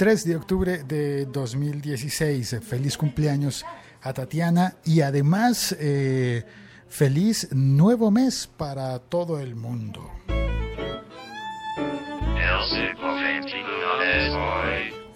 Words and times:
3 0.00 0.24
de 0.24 0.36
octubre 0.36 0.82
de 0.82 1.26
2016. 1.26 2.56
Feliz 2.62 2.96
cumpleaños 2.96 3.66
a 4.00 4.14
Tatiana 4.14 4.76
y 4.82 5.02
además 5.02 5.76
eh, 5.78 6.46
feliz 6.88 7.48
nuevo 7.52 8.10
mes 8.10 8.46
para 8.56 8.98
todo 8.98 9.38
el 9.40 9.56
mundo. 9.56 10.10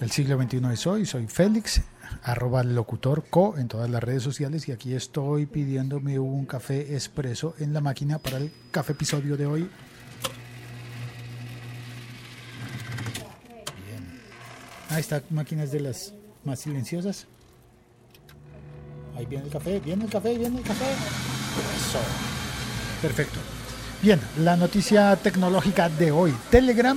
El 0.02 0.11
siglo 0.11 0.43
XXI 0.43 0.61
es 0.75 0.87
hoy, 0.87 1.07
soy 1.07 1.29
Félix, 1.29 1.80
arroba 2.23 2.62
locutor 2.62 3.25
co 3.30 3.57
en 3.57 3.69
todas 3.69 3.89
las 3.89 4.03
redes 4.03 4.23
sociales 4.23 4.69
y 4.69 4.73
aquí 4.73 4.93
estoy 4.93 5.46
pidiéndome 5.46 6.19
un 6.19 6.45
café 6.45 6.95
expreso 6.95 7.55
en 7.59 7.73
la 7.73 7.80
máquina 7.80 8.19
para 8.19 8.37
el 8.37 8.53
café 8.71 8.93
episodio 8.93 9.39
de 9.39 9.46
hoy. 9.46 9.71
Ahí 14.95 15.01
está, 15.01 15.23
máquinas 15.30 15.73
de 15.73 15.80
las 15.80 16.12
más 16.45 16.61
silenciosas. 16.61 17.27
Ahí 19.16 19.27
viene 19.27 19.47
el 19.47 19.51
café, 19.51 19.80
viene 19.80 20.05
el 20.05 20.11
café, 20.11 20.39
viene 20.39 20.59
el 20.59 20.62
café. 20.65 20.85
Eso. 20.85 21.98
Perfecto. 23.02 23.41
Bien, 24.02 24.21
la 24.38 24.57
noticia 24.57 25.16
tecnológica 25.16 25.88
de 25.88 26.12
hoy. 26.12 26.33
Telegram, 26.49 26.97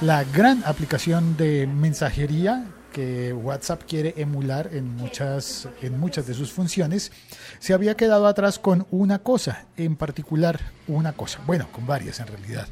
la 0.00 0.24
gran 0.24 0.62
aplicación 0.64 1.36
de 1.36 1.66
mensajería 1.66 2.64
que 2.94 3.34
WhatsApp 3.34 3.82
quiere 3.86 4.14
emular 4.16 4.70
en 4.72 4.96
muchas, 4.96 5.68
en 5.82 6.00
muchas 6.00 6.26
de 6.26 6.32
sus 6.32 6.50
funciones, 6.50 7.12
se 7.58 7.74
había 7.74 7.94
quedado 7.94 8.26
atrás 8.26 8.58
con 8.58 8.86
una 8.90 9.18
cosa, 9.18 9.66
en 9.76 9.96
particular 9.96 10.60
una 10.88 11.12
cosa, 11.12 11.40
bueno, 11.46 11.68
con 11.72 11.86
varias 11.86 12.20
en 12.20 12.28
realidad, 12.28 12.68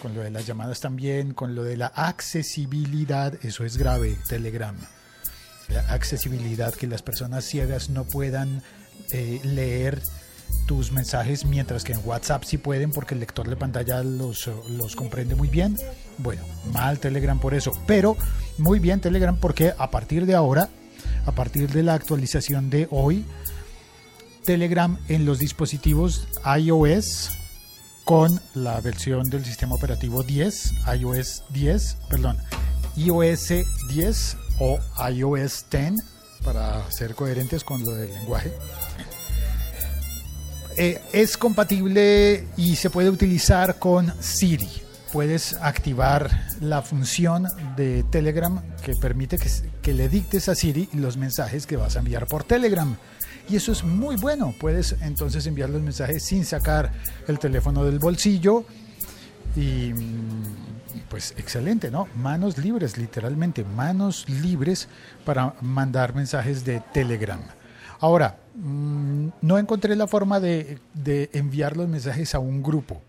con 0.00 0.14
lo 0.14 0.22
de 0.22 0.30
las 0.30 0.46
llamadas 0.46 0.80
también, 0.80 1.34
con 1.34 1.54
lo 1.54 1.62
de 1.62 1.76
la 1.76 1.86
accesibilidad, 1.86 3.34
eso 3.44 3.64
es 3.64 3.76
grave, 3.76 4.16
Telegram, 4.28 4.74
la 5.68 5.80
accesibilidad, 5.92 6.74
que 6.74 6.86
las 6.86 7.02
personas 7.02 7.44
ciegas 7.44 7.90
no 7.90 8.04
puedan 8.04 8.62
eh, 9.12 9.40
leer 9.44 10.02
tus 10.66 10.90
mensajes, 10.90 11.44
mientras 11.44 11.84
que 11.84 11.92
en 11.92 12.00
WhatsApp 12.04 12.44
sí 12.44 12.58
pueden 12.58 12.90
porque 12.90 13.14
el 13.14 13.20
lector 13.20 13.48
de 13.48 13.56
pantalla 13.56 14.02
los, 14.02 14.48
los 14.68 14.96
comprende 14.96 15.34
muy 15.34 15.48
bien. 15.48 15.76
Bueno, 16.18 16.42
mal 16.72 16.98
Telegram 16.98 17.38
por 17.38 17.54
eso, 17.54 17.72
pero 17.86 18.16
muy 18.58 18.78
bien 18.78 19.00
Telegram 19.00 19.36
porque 19.36 19.72
a 19.76 19.90
partir 19.90 20.26
de 20.26 20.34
ahora, 20.34 20.68
a 21.26 21.32
partir 21.32 21.70
de 21.70 21.82
la 21.82 21.94
actualización 21.94 22.70
de 22.70 22.88
hoy, 22.90 23.24
Telegram 24.44 24.98
en 25.08 25.24
los 25.24 25.38
dispositivos 25.38 26.26
iOS 26.58 27.30
con 28.04 28.40
la 28.54 28.80
versión 28.80 29.30
del 29.30 29.44
sistema 29.44 29.74
operativo 29.74 30.22
10, 30.22 30.72
iOS 30.98 31.44
10, 31.50 31.96
perdón, 32.08 32.36
iOS 32.96 33.52
10 33.88 34.36
o 34.58 34.78
iOS 35.10 35.66
10 35.70 35.94
para 36.44 36.90
ser 36.90 37.14
coherentes 37.14 37.64
con 37.64 37.82
lo 37.84 37.92
del 37.92 38.12
lenguaje 38.12 38.52
eh, 40.76 41.00
es 41.12 41.36
compatible 41.36 42.46
y 42.56 42.76
se 42.76 42.90
puede 42.90 43.10
utilizar 43.10 43.78
con 43.78 44.12
Siri. 44.22 44.70
Puedes 45.12 45.54
activar 45.54 46.30
la 46.60 46.82
función 46.82 47.48
de 47.76 48.04
Telegram 48.04 48.62
que 48.84 48.94
permite 48.94 49.38
que, 49.82 49.92
le 49.92 50.08
dictes 50.08 50.48
a 50.48 50.54
Siri 50.54 50.88
los 50.92 51.16
mensajes 51.16 51.66
que 51.66 51.76
vas 51.76 51.96
a 51.96 51.98
enviar 51.98 52.28
por 52.28 52.44
Telegram. 52.44 52.96
Y 53.48 53.56
eso 53.56 53.72
es 53.72 53.82
muy 53.82 54.14
bueno. 54.16 54.54
Puedes 54.60 54.94
entonces 55.00 55.46
enviar 55.46 55.70
los 55.70 55.82
mensajes 55.82 56.22
sin 56.22 56.44
sacar 56.44 56.92
el 57.26 57.40
teléfono 57.40 57.84
del 57.84 57.98
bolsillo. 57.98 58.64
Y 59.56 59.92
mm, 59.92 61.08
pues 61.08 61.34
excelente, 61.36 61.90
¿no? 61.90 62.06
Manos 62.14 62.56
libres, 62.56 62.96
literalmente, 62.96 63.64
manos 63.64 64.28
libres 64.28 64.88
para 65.24 65.54
mandar 65.60 66.14
mensajes 66.14 66.64
de 66.64 66.80
Telegram. 66.92 67.40
Ahora, 67.98 68.38
mm, 68.54 69.28
no 69.42 69.58
encontré 69.58 69.96
la 69.96 70.06
forma 70.06 70.40
de, 70.40 70.78
enviar 71.32 71.76
los 71.76 71.88
mensajes 71.88 72.34
a 72.34 72.38
un 72.38 72.62
grupo. 72.62 73.02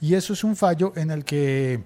Y 0.00 0.14
eso 0.14 0.32
es 0.32 0.44
un 0.44 0.56
fallo 0.56 0.92
en 0.96 1.10
el 1.10 1.24
que, 1.24 1.80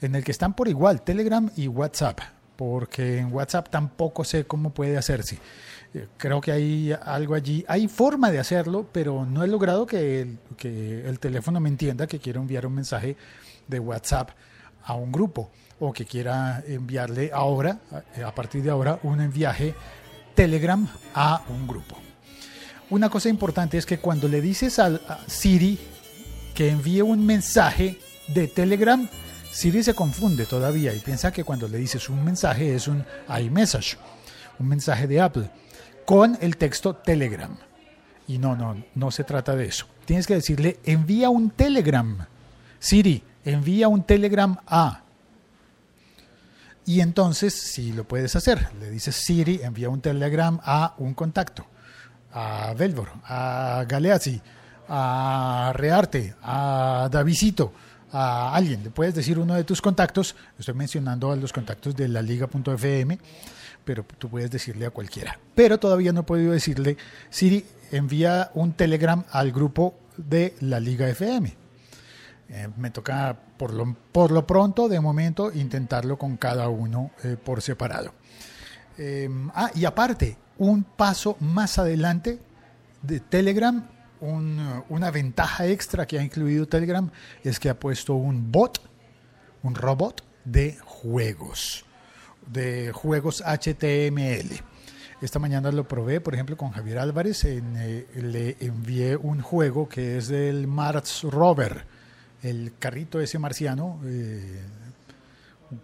en 0.00 0.14
el 0.14 0.24
que 0.24 0.30
están 0.30 0.54
por 0.54 0.68
igual 0.68 1.02
Telegram 1.02 1.50
y 1.56 1.68
WhatsApp, 1.68 2.20
porque 2.56 3.18
en 3.18 3.32
WhatsApp 3.32 3.68
tampoco 3.68 4.24
sé 4.24 4.44
cómo 4.44 4.70
puede 4.70 4.96
hacerse. 4.96 5.38
Eh, 5.92 6.06
creo 6.16 6.40
que 6.40 6.52
hay 6.52 6.92
algo 7.04 7.34
allí. 7.34 7.64
Hay 7.68 7.88
forma 7.88 8.30
de 8.30 8.38
hacerlo, 8.38 8.86
pero 8.92 9.26
no 9.26 9.42
he 9.42 9.48
logrado 9.48 9.86
que 9.86 10.22
el, 10.22 10.38
que 10.56 11.08
el 11.08 11.18
teléfono 11.18 11.60
me 11.60 11.68
entienda 11.68 12.06
que 12.06 12.18
quiero 12.18 12.40
enviar 12.40 12.66
un 12.66 12.74
mensaje 12.74 13.16
de 13.66 13.80
WhatsApp 13.80 14.30
a 14.84 14.94
un 14.94 15.12
grupo 15.12 15.50
o 15.78 15.92
que 15.92 16.04
quiera 16.04 16.62
enviarle 16.66 17.30
ahora, 17.32 17.78
a 18.24 18.34
partir 18.34 18.62
de 18.62 18.70
ahora, 18.70 18.98
un 19.02 19.20
enviaje 19.20 19.74
Telegram 20.34 20.86
a 21.14 21.42
un 21.48 21.66
grupo. 21.66 22.09
Una 22.90 23.08
cosa 23.08 23.28
importante 23.28 23.78
es 23.78 23.86
que 23.86 23.98
cuando 23.98 24.28
le 24.28 24.40
dices 24.40 24.78
a 24.78 24.98
Siri 25.26 25.78
que 26.54 26.70
envíe 26.70 27.02
un 27.02 27.24
mensaje 27.24 27.98
de 28.28 28.48
Telegram, 28.48 29.08
Siri 29.52 29.82
se 29.82 29.94
confunde 29.94 30.46
todavía 30.46 30.92
y 30.92 30.98
piensa 30.98 31.32
que 31.32 31.44
cuando 31.44 31.68
le 31.68 31.78
dices 31.78 32.08
un 32.08 32.24
mensaje 32.24 32.74
es 32.74 32.88
un 32.88 33.04
iMessage, 33.28 33.96
un 34.58 34.68
mensaje 34.68 35.06
de 35.06 35.20
Apple, 35.20 35.50
con 36.04 36.36
el 36.40 36.56
texto 36.56 36.94
Telegram. 36.96 37.56
Y 38.26 38.38
no, 38.38 38.56
no, 38.56 38.82
no 38.94 39.10
se 39.10 39.24
trata 39.24 39.56
de 39.56 39.66
eso. 39.66 39.86
Tienes 40.04 40.26
que 40.26 40.34
decirle, 40.34 40.78
envía 40.84 41.30
un 41.30 41.50
Telegram. 41.50 42.26
Siri, 42.78 43.22
envía 43.44 43.88
un 43.88 44.04
Telegram 44.04 44.56
a. 44.66 45.02
Y 46.86 47.00
entonces, 47.00 47.54
si 47.54 47.92
lo 47.92 48.02
puedes 48.02 48.34
hacer, 48.36 48.68
le 48.80 48.90
dices 48.90 49.14
Siri, 49.14 49.60
envía 49.62 49.88
un 49.88 50.00
telegram 50.00 50.60
a 50.64 50.94
un 50.98 51.14
contacto, 51.14 51.66
a 52.32 52.74
Velvor, 52.74 53.08
a 53.24 53.84
Galeazzi, 53.88 54.40
a 54.88 55.72
Rearte, 55.74 56.34
a 56.42 57.08
Davisito, 57.10 57.72
a 58.12 58.54
alguien. 58.54 58.82
Le 58.84 58.90
puedes 58.90 59.14
decir 59.14 59.38
uno 59.38 59.54
de 59.54 59.64
tus 59.64 59.80
contactos, 59.80 60.34
estoy 60.58 60.74
mencionando 60.74 61.30
a 61.30 61.36
los 61.36 61.52
contactos 61.52 61.94
de 61.96 62.08
la 62.08 62.22
liga.fm, 62.22 63.18
pero 63.84 64.04
tú 64.18 64.28
puedes 64.28 64.50
decirle 64.50 64.86
a 64.86 64.90
cualquiera. 64.90 65.38
Pero 65.54 65.78
todavía 65.78 66.12
no 66.12 66.20
he 66.20 66.24
podido 66.24 66.52
decirle, 66.52 66.96
Siri, 67.30 67.64
envía 67.90 68.50
un 68.54 68.72
telegram 68.72 69.24
al 69.30 69.52
grupo 69.52 69.94
de 70.16 70.54
la 70.60 70.80
Liga 70.80 71.08
FM. 71.08 71.56
Eh, 72.52 72.68
me 72.76 72.90
toca 72.90 73.36
por 73.56 73.72
lo, 73.72 73.94
por 74.12 74.32
lo 74.32 74.46
pronto, 74.46 74.88
de 74.88 75.00
momento, 75.00 75.52
intentarlo 75.52 76.18
con 76.18 76.36
cada 76.36 76.68
uno 76.68 77.12
eh, 77.22 77.36
por 77.42 77.62
separado. 77.62 78.12
Em, 78.98 79.50
ah, 79.54 79.70
y 79.74 79.84
aparte, 79.84 80.36
un 80.60 80.84
paso 80.84 81.38
más 81.40 81.78
adelante 81.78 82.38
de 83.02 83.18
Telegram, 83.18 83.88
una 84.20 85.10
ventaja 85.10 85.66
extra 85.66 86.06
que 86.06 86.18
ha 86.18 86.22
incluido 86.22 86.68
Telegram 86.68 87.10
es 87.42 87.58
que 87.58 87.70
ha 87.70 87.80
puesto 87.80 88.14
un 88.14 88.52
bot, 88.52 88.78
un 89.62 89.74
robot 89.74 90.22
de 90.44 90.76
juegos, 90.84 91.86
de 92.46 92.92
juegos 92.92 93.42
HTML. 93.42 94.60
Esta 95.22 95.38
mañana 95.38 95.72
lo 95.72 95.88
probé, 95.88 96.20
por 96.20 96.34
ejemplo, 96.34 96.58
con 96.58 96.70
Javier 96.70 96.98
Álvarez. 96.98 97.44
Eh, 97.44 98.06
le 98.14 98.56
envié 98.60 99.16
un 99.16 99.40
juego 99.40 99.88
que 99.88 100.18
es 100.18 100.28
del 100.28 100.66
Mars 100.66 101.22
Rover 101.22 101.86
el 102.42 102.72
carrito 102.78 103.20
ese 103.20 103.38
marciano, 103.38 104.00
eh, 104.04 104.60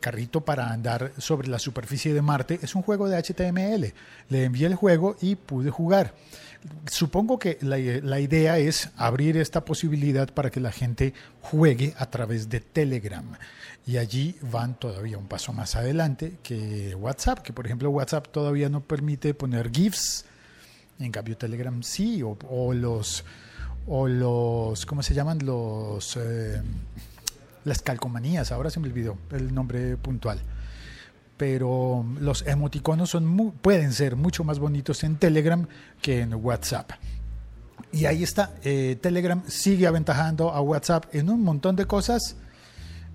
carrito 0.01 0.45
para 0.45 0.71
andar 0.71 1.13
sobre 1.19 1.49
la 1.49 1.59
superficie 1.59 2.13
de 2.15 2.23
Marte, 2.23 2.59
es 2.63 2.75
un 2.75 2.83
juego 2.83 3.09
de 3.09 3.23
HTML. 3.23 3.93
Le 4.29 4.45
envié 4.45 4.67
el 4.67 4.75
juego 4.75 5.17
y 5.21 5.37
pude 5.37 5.71
jugar. 5.71 6.15
Supongo 6.91 7.39
que 7.39 7.59
la, 7.61 7.77
la, 7.79 8.19
idea 8.19 8.59
es 8.59 8.91
abrir 8.97 9.37
esta 9.37 9.65
posibilidad 9.65 10.33
para 10.33 10.51
que 10.51 10.59
la 10.59 10.73
gente 10.73 11.15
juegue 11.41 11.95
a 11.99 12.07
través 12.07 12.49
de 12.49 12.61
Telegram. 12.61 13.25
Y 13.87 13.99
allí 13.99 14.37
van 14.43 14.75
todavía 14.79 15.17
un 15.17 15.29
paso 15.29 15.53
más 15.53 15.77
adelante 15.77 16.39
que 16.43 16.94
WhatsApp, 16.97 17.39
que 17.41 17.53
por 17.53 17.67
ejemplo 17.67 17.89
WhatsApp 17.91 18.27
todavía 18.32 18.69
no 18.69 18.81
permite 18.81 19.32
poner 19.32 19.71
GIFs, 19.71 20.25
en 20.99 21.12
cambio 21.12 21.37
Telegram 21.37 21.82
sí, 21.85 22.21
o, 22.23 22.75
los 22.75 23.25
o 23.87 24.09
los, 24.09 24.87
¿cómo 24.87 25.05
se 25.05 25.15
llaman? 25.15 25.39
Los, 25.44 26.17
eh, 26.17 26.61
las 27.67 27.83
calcomanías, 27.83 28.53
ahora 28.53 28.71
se 28.71 28.81
me 28.81 28.87
olvidó 28.87 29.19
el 29.33 29.53
nombre 29.53 29.97
puntual. 29.97 30.41
Pero 31.37 32.07
los 32.21 32.47
emoticonos 32.47 33.15
pueden 33.61 33.93
ser 33.93 34.17
mucho 34.17 34.45
más 34.45 34.59
bonitos 34.59 35.05
en 35.05 35.17
Telegram 35.17 35.67
que 36.01 36.21
en 36.21 36.33
WhatsApp. 36.33 36.93
Y 37.93 38.07
ahí 38.07 38.23
está, 38.23 38.55
eh, 38.63 38.97
Telegram 39.03 39.43
sigue 39.49 39.87
aventajando 39.87 40.53
a 40.53 40.61
WhatsApp 40.61 41.15
en 41.15 41.29
un 41.29 41.43
montón 41.43 41.77
de 41.77 41.87
cosas 41.87 42.37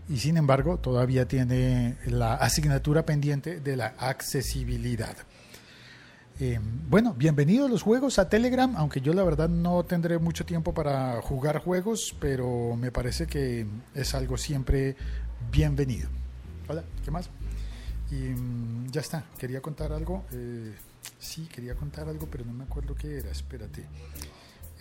y 0.10 0.18
sin 0.18 0.36
embargo 0.36 0.78
todavía 0.78 1.28
tiene 1.28 1.98
la 2.06 2.36
asignatura 2.36 3.06
pendiente 3.06 3.62
de 3.62 3.78
la 3.78 3.94
accesibilidad. 3.98 5.16
Eh, 6.44 6.60
bueno, 6.90 7.14
bienvenidos 7.14 7.70
los 7.70 7.84
juegos 7.84 8.18
a 8.18 8.28
Telegram, 8.28 8.76
aunque 8.76 9.00
yo 9.00 9.14
la 9.14 9.24
verdad 9.24 9.48
no 9.48 9.84
tendré 9.84 10.18
mucho 10.18 10.44
tiempo 10.44 10.74
para 10.74 11.22
jugar 11.22 11.60
juegos, 11.60 12.16
pero 12.20 12.76
me 12.76 12.92
parece 12.92 13.28
que 13.28 13.68
es 13.94 14.16
algo 14.16 14.38
siempre 14.38 14.96
bienvenido. 15.52 16.10
Hola, 16.68 16.84
¿qué 17.06 17.12
más? 17.12 17.30
Y 18.10 18.16
mm, 18.16 18.90
ya 18.90 19.02
está, 19.02 19.24
quería 19.38 19.62
contar 19.62 19.92
algo. 19.94 20.24
Eh, 20.32 20.74
sí, 21.20 21.48
quería 21.54 21.76
contar 21.76 22.10
algo, 22.10 22.26
pero 22.26 22.44
no 22.44 22.54
me 22.54 22.64
acuerdo 22.64 22.96
qué 22.96 23.20
era, 23.20 23.30
espérate. 23.30 23.86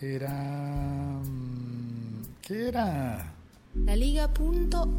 Era... 0.01 1.21
mm, 1.23 2.23
¿Qué 2.41 2.69
era? 2.69 3.35
La 3.75 3.95
Liga.fm. 3.95 4.97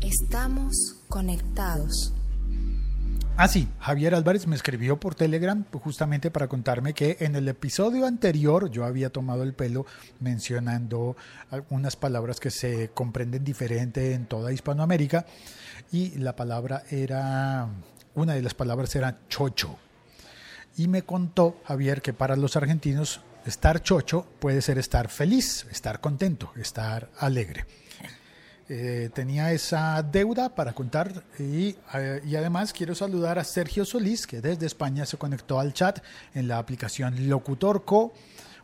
Estamos 0.00 1.02
conectados. 1.06 2.14
Ah, 3.42 3.48
sí, 3.48 3.70
Javier 3.78 4.14
Álvarez 4.14 4.46
me 4.46 4.54
escribió 4.54 5.00
por 5.00 5.14
Telegram 5.14 5.64
justamente 5.72 6.30
para 6.30 6.46
contarme 6.46 6.92
que 6.92 7.16
en 7.20 7.34
el 7.36 7.48
episodio 7.48 8.04
anterior 8.04 8.70
yo 8.70 8.84
había 8.84 9.08
tomado 9.08 9.44
el 9.44 9.54
pelo 9.54 9.86
mencionando 10.18 11.16
algunas 11.50 11.96
palabras 11.96 12.38
que 12.38 12.50
se 12.50 12.90
comprenden 12.90 13.42
diferente 13.42 14.12
en 14.12 14.26
toda 14.26 14.52
Hispanoamérica 14.52 15.24
y 15.90 16.18
la 16.18 16.36
palabra 16.36 16.82
era, 16.90 17.66
una 18.14 18.34
de 18.34 18.42
las 18.42 18.52
palabras 18.52 18.94
era 18.94 19.20
chocho. 19.30 19.78
Y 20.76 20.88
me 20.88 21.00
contó 21.00 21.62
Javier 21.64 22.02
que 22.02 22.12
para 22.12 22.36
los 22.36 22.56
argentinos 22.56 23.22
estar 23.46 23.82
chocho 23.82 24.26
puede 24.38 24.60
ser 24.60 24.76
estar 24.76 25.08
feliz, 25.08 25.66
estar 25.70 26.02
contento, 26.02 26.52
estar 26.56 27.08
alegre. 27.18 27.64
Eh, 28.72 29.10
tenía 29.12 29.50
esa 29.50 30.00
deuda 30.00 30.54
para 30.54 30.72
contar 30.74 31.24
y, 31.40 31.74
eh, 31.92 32.22
y, 32.24 32.36
además 32.36 32.72
quiero 32.72 32.94
saludar 32.94 33.36
a 33.36 33.42
Sergio 33.42 33.84
Solís 33.84 34.28
que 34.28 34.40
desde 34.40 34.64
España 34.66 35.04
se 35.06 35.16
conectó 35.16 35.58
al 35.58 35.72
chat 35.72 35.98
en 36.34 36.46
la 36.46 36.58
aplicación 36.58 37.28
Locutorco. 37.28 38.12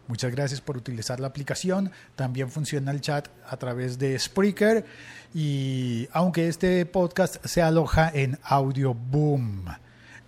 Muchas 0.06 0.30
gracias 0.30 0.60
por 0.60 0.76
utilizar 0.76 1.18
la 1.18 1.26
aplicación. 1.26 1.90
También 2.14 2.52
funciona 2.52 2.92
el 2.92 3.00
chat 3.00 3.26
a 3.48 3.56
través 3.56 3.98
de 3.98 4.16
Spreaker 4.16 4.84
y 5.34 6.06
aunque 6.12 6.46
este 6.46 6.86
podcast 6.86 7.44
se 7.44 7.60
aloja 7.60 8.08
en 8.14 8.38
Audio 8.44 8.94
Boom. 8.94 9.64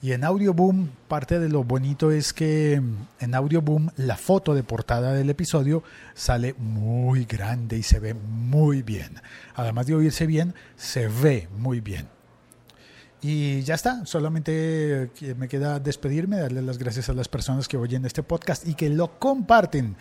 Y 0.01 0.13
en 0.13 0.23
Audio 0.23 0.55
Boom, 0.55 0.91
parte 1.09 1.41
de 1.41 1.49
lo 1.49 1.65
bonito 1.65 2.13
es 2.13 2.33
que 2.33 2.75
en 2.75 3.35
Audio 3.35 3.63
Boom 3.63 3.91
la 3.97 4.17
foto 4.17 4.55
de 4.55 4.63
portada 4.63 5.13
del 5.13 5.29
episodio 5.29 5.83
sale 6.15 6.55
muy 6.55 7.25
grande 7.25 7.79
y 7.79 7.83
se 7.83 7.99
ve 7.99 8.15
muy 8.15 8.83
bien. 8.83 9.21
Además 9.57 9.87
de 9.87 9.97
oírse 9.97 10.27
bien, 10.27 10.55
se 10.77 11.09
ve 11.09 11.49
muy 11.59 11.81
bien. 11.81 12.07
Y 13.21 13.63
ya 13.63 13.75
está, 13.75 14.07
solamente 14.07 15.11
me 15.37 15.49
queda 15.49 15.81
despedirme, 15.81 16.39
darle 16.39 16.63
las 16.63 16.79
gracias 16.79 17.09
a 17.09 17.13
las 17.15 17.27
personas 17.27 17.67
que 17.67 17.77
oyen 17.77 18.05
este 18.05 18.23
podcast 18.23 18.69
y 18.69 18.75
que 18.75 18.91
lo 18.91 19.19
comparten. 19.19 19.97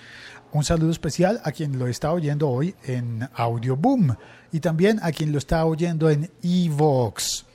Un 0.51 0.63
saludo 0.63 0.91
especial 0.91 1.41
a 1.43 1.51
quien 1.51 1.79
lo 1.79 1.87
está 1.87 2.13
oyendo 2.13 2.49
hoy 2.49 2.75
en 2.83 3.27
Audio 3.33 3.75
Boom 3.75 4.15
y 4.51 4.59
también 4.59 4.99
a 5.01 5.11
quien 5.11 5.31
lo 5.31 5.39
está 5.39 5.65
oyendo 5.65 6.11
en 6.11 6.29
Evox 6.43 7.46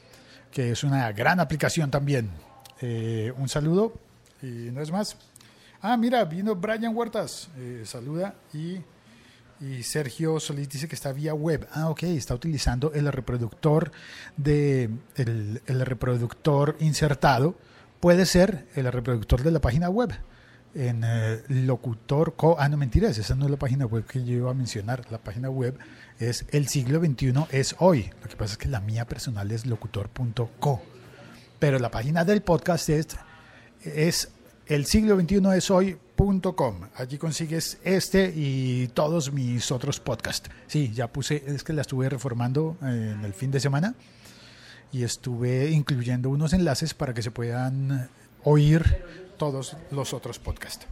que 0.53 0.71
es 0.71 0.85
una 0.85 1.11
gran 1.13 1.41
aplicación 1.41 1.91
también. 1.91 2.31
Eh, 2.81 3.33
un 3.37 3.49
saludo 3.49 3.95
y 4.43 4.71
no 4.71 4.81
es 4.81 4.93
más. 4.93 5.17
Ah, 5.81 5.97
mira, 5.97 6.25
vino 6.25 6.55
Brian 6.55 6.95
Huertas, 6.95 7.49
eh, 7.57 7.83
saluda 7.85 8.35
y, 8.53 8.79
y, 9.61 9.83
Sergio 9.83 10.39
Solís 10.39 10.69
dice 10.69 10.87
que 10.87 10.95
está 10.95 11.13
vía 11.13 11.35
web. 11.35 11.67
Ah, 11.73 11.89
ok, 11.91 12.05
está 12.05 12.35
utilizando 12.35 12.93
el 12.93 13.11
reproductor 13.11 13.91
de 14.37 14.91
el, 15.17 15.61
el 15.67 15.81
reproductor 15.81 16.77
insertado. 16.79 17.57
Puede 17.99 18.27
ser 18.27 18.69
el 18.75 18.91
reproductor 18.93 19.43
de 19.43 19.51
la 19.51 19.61
página 19.61 19.89
web 19.89 20.13
en 20.75 21.03
eh, 21.05 21.43
locutor 21.49 22.35
co 22.35 22.57
ah 22.59 22.69
no 22.69 22.77
mentiras 22.77 23.19
esa 23.19 23.35
no 23.35 23.45
es 23.45 23.51
la 23.51 23.59
página 23.59 23.87
web 23.87 24.05
que 24.07 24.25
yo 24.25 24.35
iba 24.35 24.51
a 24.51 24.55
mencionar 24.55 25.05
la 25.11 25.19
página 25.19 25.51
web 25.51 25.79
es 26.19 26.47
el 26.51 26.69
siglo 26.69 27.01
XXI 27.01 27.35
es 27.51 27.77
hoy 27.79 28.11
lo 28.23 28.29
que 28.29 28.37
pasa 28.37 28.53
es 28.53 28.59
que 28.59 28.69
la 28.69 28.81
mía 28.81 29.07
personal 29.07 29.51
es 29.51 29.67
locutor.co 29.67 30.83
pero 31.59 31.79
la 31.79 31.91
página 31.91 32.25
del 32.25 32.43
podcast 32.43 32.89
es, 32.89 33.17
es 33.85 34.31
el 34.67 34.87
siglo 34.87 35.21
XXI 35.21 35.43
es 35.57 35.71
hoy.com 35.71 36.81
allí 36.97 37.19
consigues 37.19 37.79
este 37.85 38.33
y 38.35 38.89
todos 38.89 39.33
mis 39.33 39.71
otros 39.71 40.01
podcasts. 40.01 40.51
Sí 40.67 40.93
ya 40.95 41.09
puse 41.09 41.43
es 41.47 41.63
que 41.63 41.73
la 41.73 41.83
estuve 41.83 42.09
reformando 42.09 42.77
eh, 42.83 43.15
en 43.17 43.25
el 43.25 43.35
fin 43.35 43.51
de 43.51 43.61
semana 43.61 43.95
y 44.93 45.05
estuve 45.05 45.71
incluyendo 45.71 46.31
unos 46.31 46.53
enlaces 46.53 46.95
para 46.95 47.15
que 47.15 47.23
se 47.23 47.31
puedan 47.31 48.09
oír 48.45 49.05
todos 49.43 49.77
los 49.91 50.15
otros 50.15 50.39
podcasts. 50.39 50.87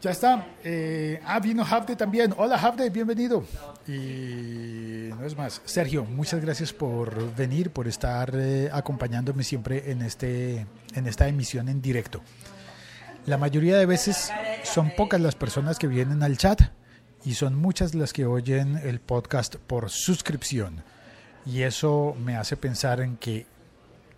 Ya 0.00 0.10
está. 0.10 0.46
Eh, 0.64 1.20
ah, 1.26 1.38
vino 1.38 1.62
Havde 1.62 1.96
también. 1.96 2.32
Hola 2.34 2.56
Havde, 2.56 2.88
bienvenido. 2.88 3.44
Y 3.86 5.10
no 5.18 5.22
es 5.26 5.36
más. 5.36 5.60
Sergio, 5.66 6.04
muchas 6.04 6.40
gracias 6.40 6.72
por 6.72 7.36
venir, 7.36 7.72
por 7.72 7.88
estar 7.88 8.32
eh, 8.34 8.70
acompañándome 8.72 9.44
siempre 9.44 9.90
en, 9.90 10.00
este, 10.00 10.66
en 10.94 11.06
esta 11.06 11.28
emisión 11.28 11.68
en 11.68 11.82
directo. 11.82 12.22
La 13.26 13.36
mayoría 13.36 13.76
de 13.76 13.84
veces 13.84 14.32
son 14.64 14.92
pocas 14.96 15.20
las 15.20 15.34
personas 15.34 15.78
que 15.78 15.88
vienen 15.88 16.22
al 16.22 16.38
chat 16.38 16.62
y 17.22 17.34
son 17.34 17.54
muchas 17.54 17.94
las 17.94 18.14
que 18.14 18.24
oyen 18.24 18.78
el 18.78 18.98
podcast 18.98 19.56
por 19.56 19.90
suscripción. 19.90 20.82
Y 21.44 21.64
eso 21.64 22.16
me 22.18 22.36
hace 22.36 22.56
pensar 22.56 23.02
en 23.02 23.18
que 23.18 23.44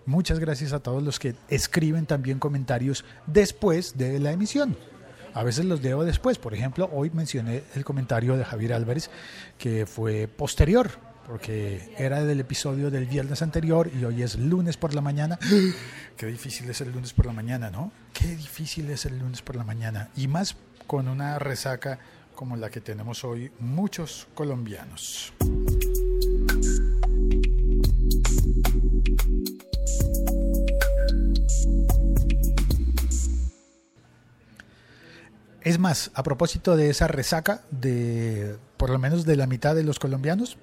Muchas 0.06 0.38
gracias 0.38 0.72
a 0.72 0.80
todos 0.80 1.02
los 1.02 1.18
que 1.18 1.34
escriben 1.48 2.06
también 2.06 2.38
comentarios 2.38 3.04
después 3.26 3.96
de 3.96 4.18
la 4.20 4.32
emisión. 4.32 4.76
A 5.32 5.42
veces 5.42 5.64
los 5.64 5.82
leo 5.82 6.04
después. 6.04 6.38
Por 6.38 6.54
ejemplo, 6.54 6.88
hoy 6.92 7.10
mencioné 7.10 7.64
el 7.74 7.84
comentario 7.84 8.36
de 8.36 8.44
Javier 8.44 8.74
Álvarez 8.74 9.10
que 9.58 9.84
fue 9.86 10.28
posterior, 10.28 10.90
porque 11.26 11.94
era 11.98 12.22
del 12.22 12.40
episodio 12.40 12.90
del 12.90 13.06
viernes 13.06 13.42
anterior 13.42 13.90
y 13.92 14.04
hoy 14.04 14.22
es 14.22 14.36
lunes 14.36 14.76
por 14.76 14.94
la 14.94 15.00
mañana. 15.00 15.38
Qué 16.16 16.26
difícil 16.26 16.70
es 16.70 16.80
el 16.80 16.92
lunes 16.92 17.12
por 17.12 17.26
la 17.26 17.32
mañana, 17.32 17.70
¿no? 17.70 17.90
Qué 18.12 18.28
difícil 18.36 18.90
es 18.90 19.06
el 19.06 19.18
lunes 19.18 19.42
por 19.42 19.56
la 19.56 19.64
mañana. 19.64 20.10
Y 20.16 20.28
más 20.28 20.56
con 20.86 21.08
una 21.08 21.38
resaca 21.38 21.98
como 22.34 22.56
la 22.56 22.70
que 22.70 22.80
tenemos 22.80 23.24
hoy 23.24 23.50
muchos 23.58 24.28
colombianos. 24.34 25.32
Es 35.64 35.78
más, 35.78 36.10
a 36.14 36.22
propósito 36.22 36.76
de 36.76 36.90
esa 36.90 37.08
resaca 37.08 37.62
de 37.70 38.56
por 38.76 38.90
lo 38.90 38.98
menos 38.98 39.24
de 39.24 39.34
la 39.34 39.46
mitad 39.46 39.74
de 39.74 39.82
los 39.82 39.98
colombianos, 39.98 40.58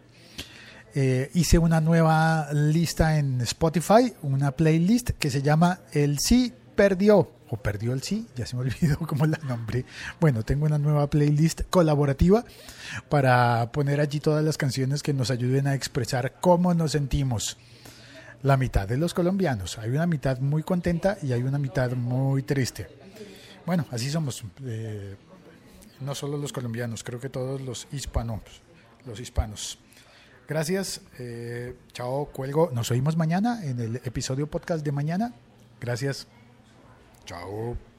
eh, 0.93 1.31
hice 1.33 1.57
una 1.57 1.81
nueva 1.81 2.53
lista 2.53 3.17
en 3.17 3.41
Spotify, 3.41 4.13
una 4.21 4.51
playlist 4.51 5.09
que 5.11 5.31
se 5.31 5.41
llama 5.41 5.79
El 5.91 6.19
sí 6.19 6.53
perdió 6.75 7.31
o 7.49 7.57
perdió 7.57 7.93
el 7.93 8.03
sí, 8.03 8.27
ya 8.35 8.45
se 8.45 8.55
me 8.55 8.61
olvidó 8.69 8.99
cómo 8.99 9.25
la 9.25 9.39
nombré. 9.39 9.85
Bueno, 10.19 10.43
tengo 10.43 10.65
una 10.67 10.77
nueva 10.77 11.09
playlist 11.09 11.61
colaborativa 11.71 12.45
para 13.09 13.71
poner 13.71 14.01
allí 14.01 14.19
todas 14.19 14.45
las 14.45 14.57
canciones 14.57 15.01
que 15.01 15.13
nos 15.15 15.31
ayuden 15.31 15.65
a 15.65 15.73
expresar 15.73 16.35
cómo 16.39 16.75
nos 16.75 16.91
sentimos. 16.91 17.57
La 18.43 18.55
mitad 18.55 18.87
de 18.87 18.97
los 18.97 19.15
colombianos, 19.15 19.79
hay 19.79 19.89
una 19.89 20.05
mitad 20.05 20.39
muy 20.39 20.61
contenta 20.61 21.17
y 21.23 21.31
hay 21.33 21.41
una 21.41 21.57
mitad 21.57 21.91
muy 21.93 22.43
triste. 22.43 22.87
Bueno, 23.65 23.85
así 23.91 24.09
somos. 24.09 24.43
Eh, 24.63 25.15
no 25.99 26.15
solo 26.15 26.37
los 26.37 26.51
colombianos, 26.51 27.03
creo 27.03 27.19
que 27.19 27.29
todos 27.29 27.61
los 27.61 27.87
hispanos. 27.91 28.41
Los 29.05 29.19
hispanos. 29.19 29.79
Gracias. 30.47 31.01
Eh, 31.19 31.75
chao, 31.93 32.25
cuelgo. 32.25 32.71
Nos 32.73 32.91
oímos 32.91 33.15
mañana 33.17 33.63
en 33.65 33.79
el 33.79 33.95
episodio 33.97 34.47
podcast 34.47 34.83
de 34.83 34.91
mañana. 34.91 35.33
Gracias. 35.79 36.27
Chao. 37.25 37.90